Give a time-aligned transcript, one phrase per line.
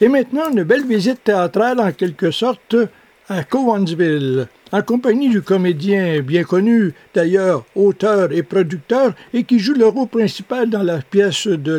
[0.00, 2.76] Et maintenant, une belle visite théâtrale en quelque sorte
[3.28, 9.74] à Cowansville, en compagnie du comédien bien connu, d'ailleurs auteur et producteur, et qui joue
[9.74, 11.78] le rôle principal dans la pièce de,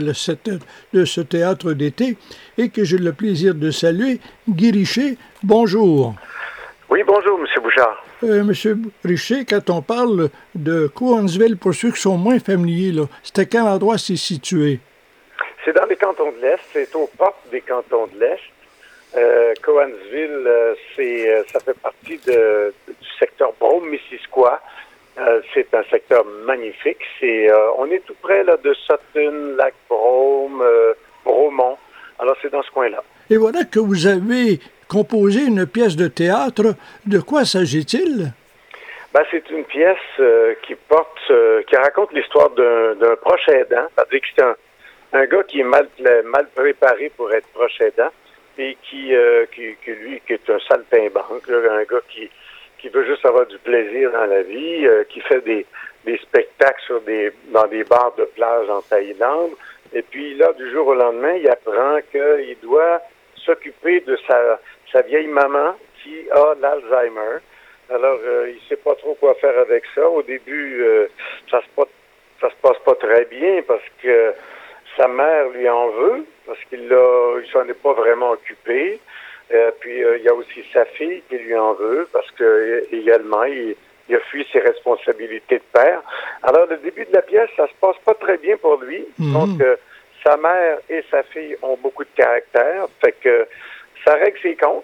[0.94, 2.18] de ce théâtre d'été,
[2.58, 5.18] et que j'ai le plaisir de saluer, Guy Richer.
[5.44, 6.16] Bonjour.
[6.90, 7.46] Oui, bonjour, M.
[7.62, 8.04] Bouchard.
[8.24, 13.46] Euh, Monsieur Richer, quand on parle de Cowansville, pour ceux qui sont moins familiers, c'était
[13.46, 14.80] quel endroit c'est situé?
[15.68, 18.40] C'est dans les cantons de l'Est, c'est aux portes des cantons de l'Est.
[19.18, 24.62] Euh, Cowansville, euh, c'est, euh, ça fait partie de, du secteur Brome-Missisquoi.
[25.20, 27.00] Euh, c'est un secteur magnifique.
[27.20, 30.64] C'est, on est tout près là, de Sutton, Lac Brome,
[31.26, 31.78] Bromont.
[32.18, 33.04] Alors c'est dans ce coin-là.
[33.30, 36.76] Et voilà que vous avez composé une pièce de théâtre.
[37.06, 38.32] De quoi s'agit-il?
[39.14, 39.98] Ben, c'est une pièce
[40.66, 41.20] qui porte,
[41.68, 43.88] qui raconte l'histoire d'un, d'un proche aidant.
[43.96, 44.56] C'est-à-dire que c'est un,
[45.14, 45.88] un gars qui est mal,
[46.26, 47.80] mal préparé pour être proche
[48.60, 52.30] et qui, euh, qui, qui, lui, qui est un saltimbanque, là, un gars qui,
[52.80, 55.66] qui veut juste avoir du plaisir dans la vie, euh, qui fait des,
[56.06, 59.52] des spectacles sur des, dans des bars de plage en Thaïlande.
[59.94, 63.02] Et puis là, du jour au lendemain, il apprend qu'il doit
[63.36, 64.60] s'occuper de sa,
[64.92, 67.40] sa vieille maman qui a l'Alzheimer.
[67.90, 70.10] Alors, euh, il sait pas trop quoi faire avec ça.
[70.10, 71.08] Au début, euh,
[71.50, 71.84] ça se
[72.42, 74.34] ça se passe pas très bien parce que
[74.98, 79.00] sa mère lui en veut parce qu'il il s'en est pas vraiment occupé.
[79.54, 82.84] Euh, puis euh, il y a aussi sa fille qui lui en veut parce que
[82.92, 83.76] également il,
[84.10, 86.02] il, a fui ses responsabilités de père.
[86.44, 89.06] Alors le début de la pièce, ça se passe pas très bien pour lui.
[89.20, 89.34] Mhm.
[89.34, 89.78] Donc euh,
[90.26, 93.48] sa mère et sa fille ont beaucoup de caractère, fait que
[94.06, 94.84] ça règle ses comptes.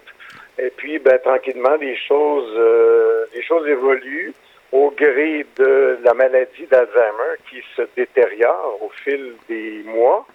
[0.58, 4.32] Et puis ben tranquillement les choses euh, les choses évoluent
[4.78, 10.26] au gré de la maladie d'Alzheimer qui se détériore au fil des mois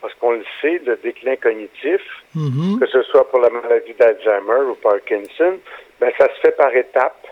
[0.00, 2.00] parce qu'on le sait, le déclin cognitif,
[2.34, 2.78] Mhm.
[2.80, 5.58] que ce soit pour la maladie d'Alzheimer ou Parkinson,
[6.00, 7.26] ben ça se fait par étapes.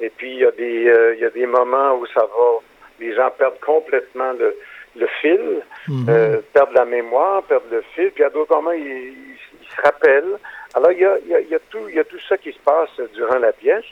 [0.00, 2.48] Et puis il y a des euh, il y a des moments où ça va,
[2.98, 4.56] les gens perdent complètement le,
[4.96, 6.06] le fil, Mhm.
[6.10, 9.80] euh, perdent la mémoire, perdent le fil, puis à d'autres moments ils, ils- ils se
[9.82, 10.36] rappellent.
[10.74, 12.20] Alors il y a, il y, a, il y a tout il y a tout
[12.28, 13.84] ça qui se passe durant la pièce.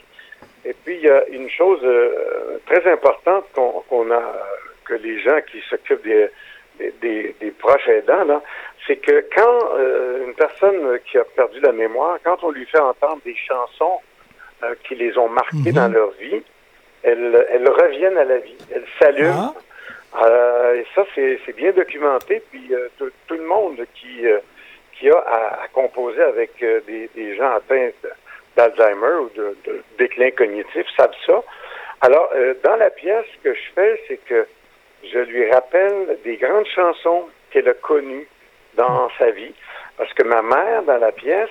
[0.65, 4.21] Et puis il y a une chose euh, très importante qu'on qu'on a
[4.85, 6.29] que les gens qui s'occupent des
[7.01, 8.41] des, des, proches aidants,
[8.87, 12.79] c'est que quand euh, une personne qui a perdu la mémoire, quand on lui fait
[12.79, 13.99] entendre des chansons
[14.63, 15.73] euh, qui les ont marquées Mhm.
[15.73, 16.41] dans leur vie,
[17.03, 19.53] elles, elles reviennent à la vie, elles s'allument.
[19.55, 19.61] Ah,
[20.25, 22.41] Euh, et ça, c'est bien documenté.
[22.49, 24.39] Puis euh, tout, tout le monde qui, euh,
[24.93, 27.91] qui a à, à composer avec euh, des, des gens atteints
[28.55, 31.41] d'Alzheimer ou de, de déclin cognitif savent ça.
[32.01, 34.47] Alors, euh, dans la pièce, ce que je fais, c'est que
[35.03, 38.27] je lui rappelle des grandes chansons qu'elle a connues
[38.75, 39.53] dans sa vie.
[39.97, 41.49] Parce que ma mère, dans la pièce,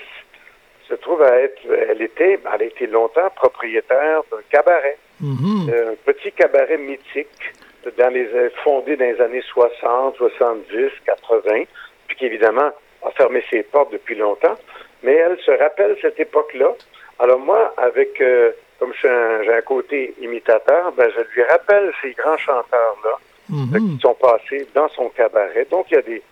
[0.89, 1.61] se trouve à être,
[1.91, 5.71] elle était, elle a été longtemps propriétaire d'un cabaret mhm.
[5.71, 7.53] un petit cabaret mythique
[7.99, 8.27] dans les,
[8.65, 11.65] fondé dans les années 60, 70, 80,
[12.07, 12.71] puis qui évidemment
[13.03, 14.57] a fermé ses portes depuis longtemps.
[15.03, 16.71] Mais elle se rappelle cette époque-là.
[17.19, 22.13] Alors moi, avec euh, comme un- j'ai un côté imitateur, ben je lui rappelle ces
[22.13, 23.11] grands chanteurs-là
[23.51, 23.97] euh, Mhm.
[23.97, 25.67] qui sont passés dans son cabaret.
[25.71, 26.23] Donc il y a des,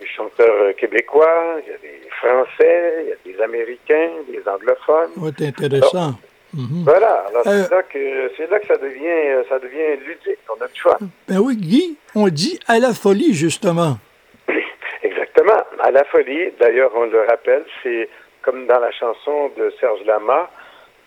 [0.00, 4.42] des chanteurs euh, québécois, il y a des Français, il y a des Américains, des
[4.48, 5.10] anglophones.
[5.16, 6.12] Ouais, c'est intéressant.
[6.54, 6.84] Mhm.
[6.84, 10.38] Voilà, alors Euh, c'est là que c'est là que ça devient ça devient ludique.
[10.50, 10.98] On a du choix.
[11.28, 13.96] Ben oui, Guy, on dit à la folie, justement.
[15.80, 18.08] À la folie, d'ailleurs, on le rappelle, c'est
[18.42, 20.50] comme dans la chanson de Serge Lama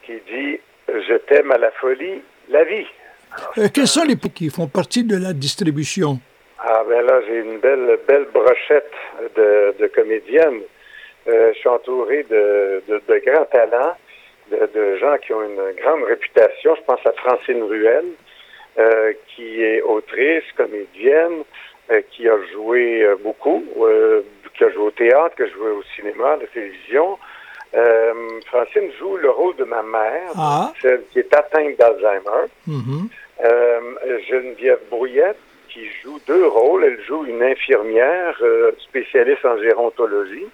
[0.03, 2.88] qui dit Je t'aime à la folie, la vie.
[3.57, 6.19] Euh, quels sont les qui font partie de la distribution?
[6.59, 8.94] Ah ben là, j'ai une belle belle brochette
[9.35, 10.62] de, de comédiennes.
[11.27, 13.97] Euh, je suis entouré de, de, de grands talents,
[14.51, 16.75] de, gens qui ont une grande réputation.
[16.75, 18.06] Je pense à Francine Ruel,
[18.77, 21.44] euh, qui est autrice, comédienne,
[22.12, 24.22] qui a joué euh, beaucoup, euh,
[24.57, 27.18] qui a joué au théâtre, qui a joué au cinéma, à la télévision.
[27.75, 28.13] Euh,
[28.48, 30.71] Francine joue le rôle de ma mère, Ah.
[30.81, 32.48] celle qui est atteinte d'Alzheimer.
[32.68, 33.10] Mhm.
[33.44, 33.80] Euh,
[34.30, 35.38] Geneviève Brouillette,
[35.69, 36.86] qui joue deux rôles.
[36.86, 40.48] Elle joue une infirmière euh, spécialiste en gérontologie,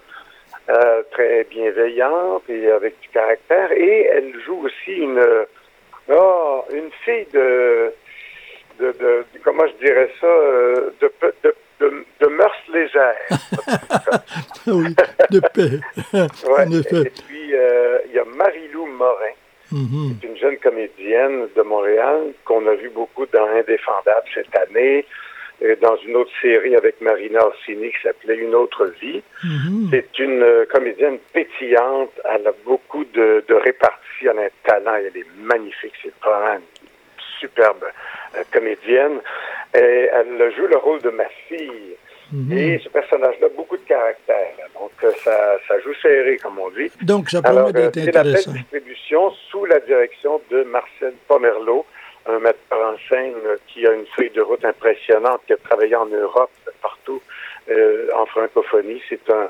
[0.69, 3.71] euh, très bienveillante et avec du caractère.
[3.71, 5.43] Et elle joue aussi une, euh,
[6.11, 7.93] ah, une fille de,
[9.33, 11.11] de- comment je dirais ça, euh, de,
[11.43, 13.27] de, de, de mœurs légères.
[14.67, 14.95] oui,
[15.29, 15.79] de paix.
[16.13, 16.65] Ouais.
[16.67, 17.07] en effet.
[17.07, 19.35] Et puis, euh, il y a Marie-Lou Morin.
[19.71, 20.17] Mhm.
[20.21, 25.05] C'est une jeune comédienne de Montréal qu'on a vu beaucoup dans Indéfendable cette année.
[25.81, 29.21] dans une autre série avec Marina Orsini qui s'appelait Une autre vie.
[29.43, 29.87] Mhm.
[29.91, 32.11] C'est une euh, comédienne pétillante.
[32.25, 34.23] Elle a beaucoup de, de répartie.
[34.23, 34.95] Elle a un talent.
[34.95, 35.93] Elle est magnifique.
[36.03, 36.59] C'est vraiment
[37.39, 37.89] superbe euh,
[38.51, 39.19] comédienne.
[39.73, 41.95] Et elle joue le rôle de ma fille.
[42.33, 42.57] Mhm.
[42.57, 44.53] Et ce personnage-là, beaucoup de caractère.
[44.79, 46.89] Donc, euh, ça, ça joue serré, comme on dit.
[47.01, 48.51] Donc, ça euh, d'être c'est la belle intéressant.
[48.53, 51.85] distribution sous la direction de Marcel Pomerleau,
[52.27, 55.95] un metteur en scène euh, qui a une feuille de route impressionnante, qui a travaillé
[55.95, 56.51] en Europe,
[56.81, 57.21] partout
[57.69, 59.01] euh, en francophonie.
[59.09, 59.49] C'est un,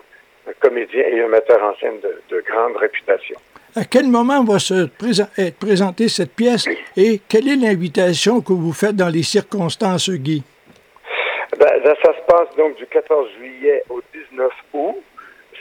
[0.50, 3.38] un comédien et un metteur en scène de, de grande réputation.
[3.75, 6.65] À quel moment va se présen- être présentée cette pièce
[6.97, 10.44] et quelle est l'invitation que vous faites dans les circonstances, Guy?
[11.57, 11.69] Ben,
[12.03, 14.95] ça se passe donc du 14 juillet au 19 août.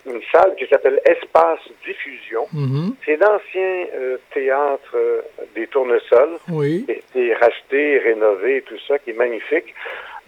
[0.07, 2.47] une, une salle qui s'appelle Espace Diffusion.
[2.53, 2.95] Mhm.
[3.05, 5.21] C'est l'ancien euh, théâtre euh,
[5.55, 6.37] des tournesols.
[6.51, 6.85] Oui.
[6.85, 9.73] qui a été racheté, rénové tout ça, qui est magnifique.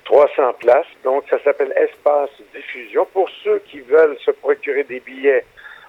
[0.05, 0.87] 300 places.
[1.03, 3.06] Donc, ça s'appelle Espace Diffusion.
[3.12, 5.45] Pour ceux qui veulent se procurer des billets,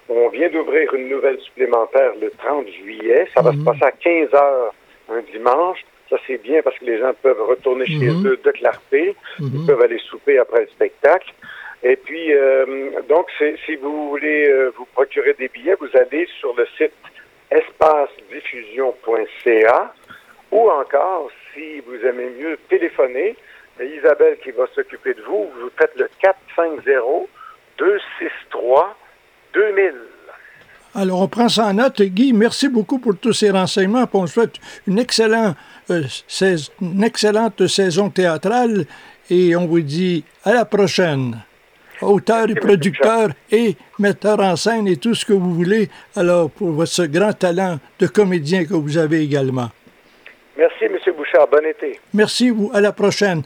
[0.08, 3.28] on vient d'ouvrir une nouvelle supplémentaire le 30 juillet.
[3.34, 3.58] Ça va Mhm.
[3.58, 4.74] se passer à 15 heures
[5.08, 5.84] un dimanche.
[6.08, 8.26] Ça, c'est bien parce que les gens peuvent retourner chez Mhm.
[8.26, 9.16] eux de clarté.
[9.40, 9.66] Ils Mhm.
[9.66, 11.32] peuvent aller souper après le spectacle.
[11.82, 13.28] Et puis, euh, donc,
[13.66, 16.92] si vous voulez euh, vous procurer des billets, vous allez sur le site
[17.50, 19.92] espacediffusion.ca
[20.52, 23.36] ou encore, si vous aimez mieux téléphoner,
[23.84, 26.08] Isabelle qui va s'occuper de vous, vous faites le
[27.78, 29.92] 450-263-2000.
[30.94, 32.00] Alors, on prend ça en note.
[32.00, 34.06] Guy, merci beaucoup pour tous ces renseignements.
[34.14, 34.54] on souhaite
[34.86, 35.54] une, excellent,
[35.90, 38.86] euh, sais- une excellente saison théâtrale
[39.28, 41.36] et on vous dit à la prochaine.
[42.00, 45.88] Auteur et producteur et metteur en scène et tout ce que vous voulez.
[46.14, 49.68] Alors, pour ce grand talent de comédien que vous avez également.
[50.58, 50.96] Merci, M.
[51.16, 51.48] Bouchard.
[51.48, 51.98] Bon été.
[52.14, 52.70] Merci, vous.
[52.74, 53.42] À la prochaine.